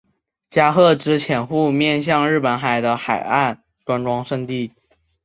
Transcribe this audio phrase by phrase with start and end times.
[0.49, 4.73] 加贺之潜户面向日本海的海岸观光胜地。